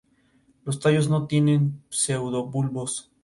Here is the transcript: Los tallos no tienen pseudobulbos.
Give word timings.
Los 0.65 0.79
tallos 0.79 1.09
no 1.11 1.27
tienen 1.27 1.83
pseudobulbos. 1.89 3.11